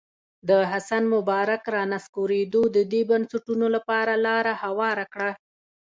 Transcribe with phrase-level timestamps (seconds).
[0.49, 5.31] د حسن مبارک رانسکورېدو د دې بنسټونو لپاره لاره هواره کړه.